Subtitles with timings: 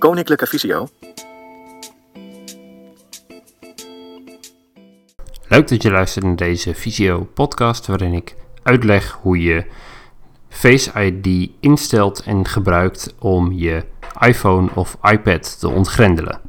[0.00, 0.88] Koninklijke Visio.
[5.48, 9.66] Leuk dat je luistert naar deze Visio podcast waarin ik uitleg hoe je
[10.48, 13.84] Face ID instelt en gebruikt om je
[14.20, 16.40] iPhone of iPad te ontgrendelen.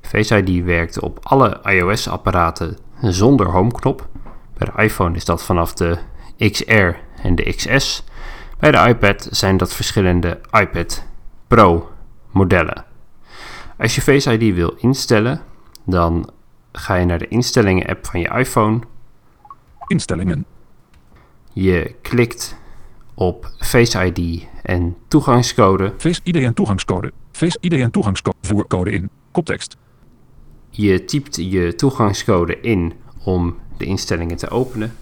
[0.00, 4.08] Face ID werkt op alle iOS-apparaten zonder homeknop.
[4.58, 5.98] Bij de iPhone is dat vanaf de
[6.38, 8.04] XR en de XS.
[8.58, 11.04] Bij de iPad zijn dat verschillende iPad
[11.48, 11.91] Pro
[12.32, 12.84] modellen.
[13.78, 15.40] Als je Face ID wil instellen,
[15.84, 16.30] dan
[16.72, 18.80] ga je naar de instellingen app van je iPhone.
[19.86, 20.44] Instellingen.
[21.52, 22.56] Je klikt
[23.14, 25.92] op Face ID en toegangscode.
[25.98, 27.12] Face ID en toegangscode.
[27.32, 28.36] Face ID en toegangscode.
[28.40, 29.10] Voercode in.
[29.30, 29.76] Koptekst.
[30.70, 32.92] Je typt je toegangscode in
[33.24, 34.92] om de instellingen te openen.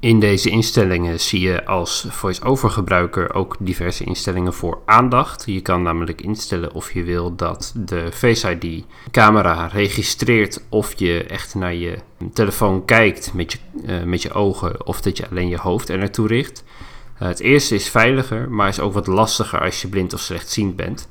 [0.00, 5.42] In deze instellingen zie je als voice-over gebruiker ook diverse instellingen voor aandacht.
[5.46, 11.24] Je kan namelijk instellen of je wil dat de Face ID camera registreert of je
[11.24, 11.98] echt naar je
[12.32, 15.98] telefoon kijkt met je, uh, met je ogen of dat je alleen je hoofd er
[15.98, 16.64] naartoe richt.
[17.22, 20.76] Uh, het eerste is veiliger, maar is ook wat lastiger als je blind of slechtziend
[20.76, 21.08] bent.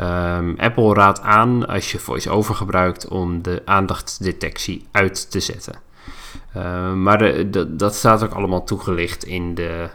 [0.00, 5.74] Um, Apple raadt aan als je voice-over gebruikt om de aandachtsdetectie uit te zetten.
[6.56, 9.88] Uh, maar dat staat ook allemaal toegelicht in de,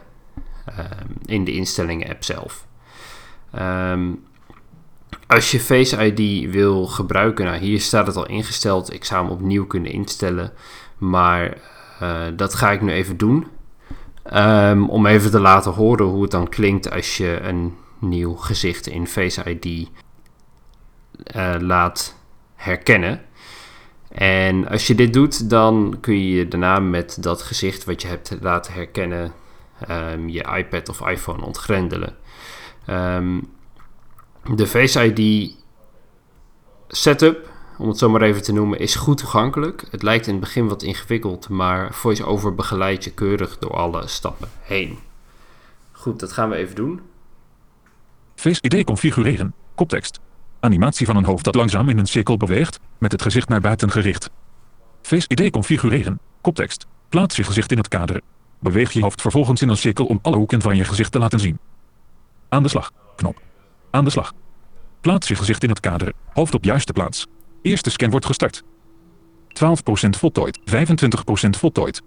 [0.68, 0.84] uh,
[1.24, 2.66] in de instellingen app zelf.
[3.58, 4.26] Um,
[5.26, 8.92] als je Face ID wil gebruiken, nou hier staat het al ingesteld.
[8.92, 10.52] Ik zou hem opnieuw kunnen instellen.
[10.98, 11.56] Maar
[12.02, 13.46] uh, dat ga ik nu even doen.
[14.32, 18.86] Um, om even te laten horen hoe het dan klinkt als je een nieuw gezicht
[18.86, 19.88] in Face ID
[21.58, 22.16] laat
[22.54, 23.20] herkennen.
[24.18, 28.36] En als je dit doet, dan kun je daarna met dat gezicht wat je hebt
[28.40, 29.32] laten herkennen
[29.90, 32.16] um, je iPad of iPhone ontgrendelen.
[32.90, 33.48] Um,
[34.54, 35.52] de Face ID
[36.88, 39.84] setup, om het zo maar even te noemen, is goed toegankelijk.
[39.90, 44.48] Het lijkt in het begin wat ingewikkeld, maar VoiceOver begeleidt je keurig door alle stappen
[44.60, 44.98] heen.
[45.92, 47.00] Goed, dat gaan we even doen.
[48.34, 49.54] Face ID configureren.
[49.74, 50.20] Koptekst.
[50.60, 53.90] Animatie van een hoofd dat langzaam in een cirkel beweegt, met het gezicht naar buiten
[53.90, 54.30] gericht.
[55.02, 56.20] Face ID configureren.
[56.40, 56.86] Koptekst.
[57.08, 58.20] Plaats je gezicht in het kader.
[58.58, 61.40] Beweeg je hoofd vervolgens in een cirkel om alle hoeken van je gezicht te laten
[61.40, 61.58] zien.
[62.48, 62.90] Aan de slag.
[63.16, 63.42] Knop.
[63.90, 64.32] Aan de slag.
[65.00, 66.12] Plaats je gezicht in het kader.
[66.32, 67.26] Hoofd op juiste plaats.
[67.62, 68.62] Eerste scan wordt gestart.
[68.62, 68.66] 12%
[70.10, 70.58] voltooid.
[70.58, 70.62] 25%
[71.50, 72.02] voltooid.
[72.02, 72.04] 38%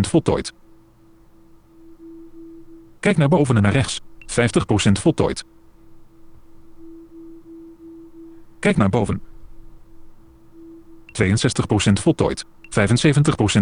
[0.00, 0.52] voltooid.
[3.00, 4.00] Kijk naar boven en naar rechts.
[4.20, 4.24] 50%
[4.92, 5.44] voltooid.
[8.58, 9.22] Kijk naar boven.
[11.06, 12.44] 62% voltooid.
[12.44, 12.48] 75%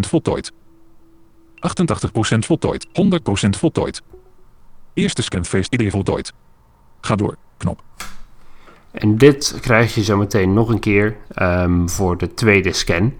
[0.00, 0.52] voltooid.
[0.52, 2.86] 88% voltooid.
[2.86, 2.90] 100%
[3.58, 4.02] voltooid.
[4.94, 6.32] Eerste scanface ID voltooid.
[7.00, 7.36] Ga door.
[7.56, 7.82] Knop.
[8.90, 13.14] En dit krijg je zo meteen nog een keer um, voor de tweede scan.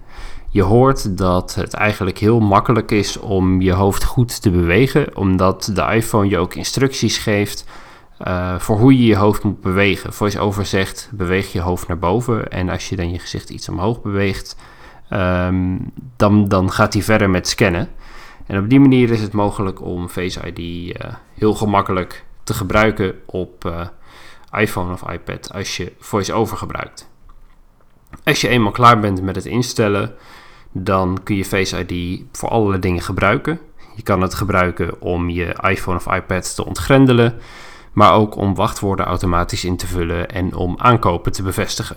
[0.50, 5.70] Je hoort dat het eigenlijk heel makkelijk is om je hoofd goed te bewegen, omdat
[5.75, 7.65] de iPhone je ook instructies geeft
[8.25, 10.12] uh, voor hoe je je hoofd moet bewegen.
[10.12, 12.50] VoiceOver zegt, beweeg je hoofd naar boven.
[12.50, 14.56] En als je dan je gezicht iets omhoog beweegt,
[15.10, 17.88] um, dan, dan gaat hij verder met scannen.
[18.47, 23.15] En op die manier is het mogelijk om Face ID uh, heel gemakkelijk te gebruiken
[23.27, 23.81] op uh,
[24.53, 27.10] iPhone of iPad als je VoiceOver gebruikt.
[28.25, 30.15] Als je eenmaal klaar bent met het instellen,
[30.72, 33.60] dan kun je Face ID voor allerlei dingen gebruiken.
[33.97, 37.38] Je kan het gebruiken om je iPhone of iPad te ontgrendelen
[37.96, 41.96] maar ook om wachtwoorden automatisch in te vullen en om aankopen te bevestigen.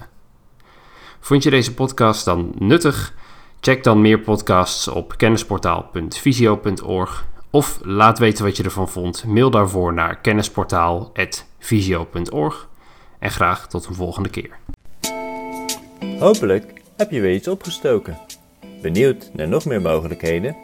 [1.20, 3.14] Vond je deze podcast dan nuttig?
[3.60, 9.26] Check dan meer podcasts op kennisportaal.visio.org of laat weten wat je ervan vond.
[9.26, 12.68] Mail daarvoor naar kennisportaal.visio.org
[13.20, 14.58] en graag tot een volgende keer.
[16.20, 18.18] Hopelijk heb je weer iets opgestoken.
[18.82, 20.56] Benieuwd naar nog meer mogelijkheden?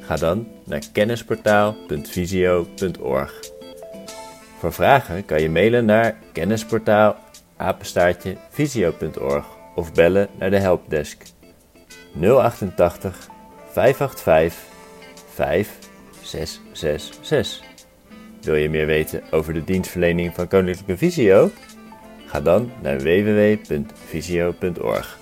[0.00, 3.58] Ga dan naar kennisportaal.visio.org.
[4.60, 7.16] Voor vragen kan je mailen naar kennisportaal
[9.74, 11.22] of bellen naar de helpdesk
[12.20, 13.28] 088
[13.70, 14.54] 585
[15.34, 17.62] 5666.
[18.40, 21.50] Wil je meer weten over de dienstverlening van Koninklijke Visio?
[22.26, 25.19] Ga dan naar www.visio.org.